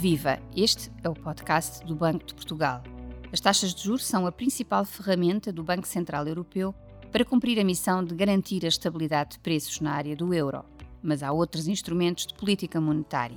[0.00, 0.38] Viva!
[0.56, 2.82] Este é o podcast do Banco de Portugal.
[3.30, 6.74] As taxas de juros são a principal ferramenta do Banco Central Europeu
[7.12, 10.64] para cumprir a missão de garantir a estabilidade de preços na área do euro.
[11.02, 13.36] Mas há outros instrumentos de política monetária.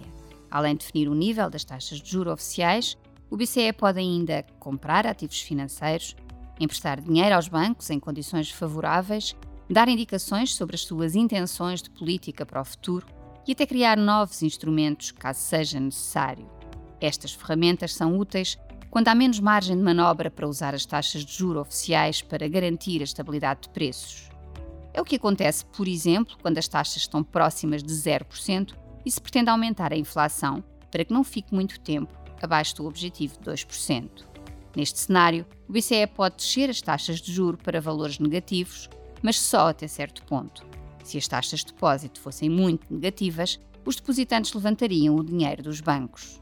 [0.49, 2.97] Além de definir o nível das taxas de juros oficiais,
[3.29, 6.15] o BCE pode ainda comprar ativos financeiros,
[6.57, 9.35] emprestar dinheiro aos bancos em condições favoráveis,
[9.69, 13.05] dar indicações sobre as suas intenções de política para o futuro
[13.45, 16.62] e até criar novos instrumentos caso seja necessário.
[17.03, 18.57] Estas ferramentas são úteis
[18.89, 23.01] quando há menos margem de manobra para usar as taxas de juro oficiais para garantir
[23.01, 24.29] a estabilidade de preços.
[24.93, 28.73] É o que acontece, por exemplo, quando as taxas estão próximas de 0%
[29.05, 33.37] e se pretende aumentar a inflação para que não fique muito tempo abaixo do objetivo
[33.37, 34.09] de 2%.
[34.73, 38.89] Neste cenário, o BCE pode descer as taxas de juro para valores negativos,
[39.21, 40.65] mas só até certo ponto.
[41.03, 46.41] Se as taxas de depósito fossem muito negativas, os depositantes levantariam o dinheiro dos bancos.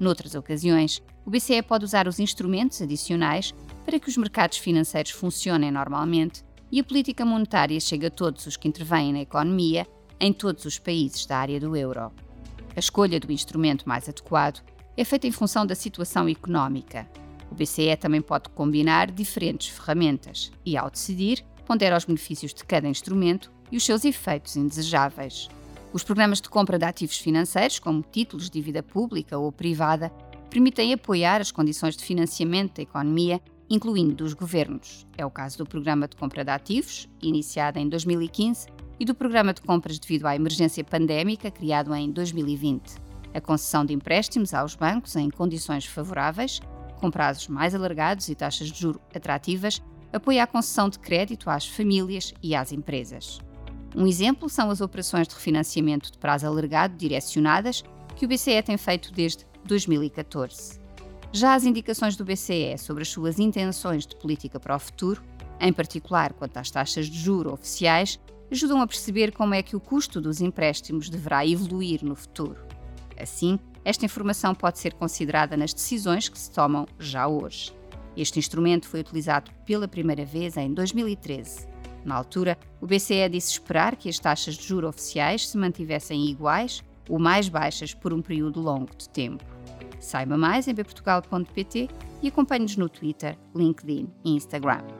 [0.00, 5.70] Noutras ocasiões, o BCE pode usar os instrumentos adicionais para que os mercados financeiros funcionem
[5.70, 9.86] normalmente e a política monetária chegue a todos os que intervêm na economia
[10.20, 12.12] em todos os países da área do euro.
[12.76, 14.62] A escolha do instrumento mais adequado
[14.96, 17.08] é feita em função da situação económica.
[17.50, 22.88] O BCE também pode combinar diferentes ferramentas e, ao decidir, pondera os benefícios de cada
[22.88, 25.48] instrumento e os seus efeitos indesejáveis.
[25.90, 30.10] Os programas de compra de ativos financeiros, como títulos de dívida pública ou privada,
[30.50, 35.06] permitem apoiar as condições de financiamento da economia, incluindo dos governos.
[35.16, 38.68] É o caso do Programa de Compra de Ativos, iniciado em 2015,
[39.00, 42.96] e do Programa de Compras devido à emergência pandémica, criado em 2020.
[43.32, 46.60] A concessão de empréstimos aos bancos em condições favoráveis,
[47.00, 49.80] com prazos mais alargados e taxas de juro atrativas,
[50.12, 53.38] apoia a concessão de crédito às famílias e às empresas.
[53.96, 57.82] Um exemplo são as operações de refinanciamento de prazo alargado direcionadas
[58.16, 60.80] que o BCE tem feito desde 2014.
[61.32, 65.22] Já as indicações do BCE sobre as suas intenções de política para o futuro,
[65.60, 68.18] em particular quanto às taxas de juro oficiais,
[68.50, 72.56] ajudam a perceber como é que o custo dos empréstimos deverá evoluir no futuro.
[73.20, 77.72] Assim, esta informação pode ser considerada nas decisões que se tomam já hoje.
[78.16, 81.77] Este instrumento foi utilizado pela primeira vez em 2013.
[82.08, 86.82] Na altura, o BCE disse esperar que as taxas de juro oficiais se mantivessem iguais
[87.06, 89.44] ou mais baixas por um período longo de tempo.
[90.00, 91.88] Saiba mais em bportugal.pt
[92.22, 94.97] e acompanhe-nos no Twitter, LinkedIn e Instagram.